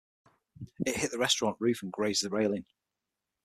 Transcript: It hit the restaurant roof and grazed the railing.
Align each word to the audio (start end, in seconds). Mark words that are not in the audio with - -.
It 0.83 0.95
hit 0.97 1.11
the 1.11 1.19
restaurant 1.19 1.57
roof 1.59 1.83
and 1.83 1.91
grazed 1.91 2.23
the 2.23 2.31
railing. 2.31 2.65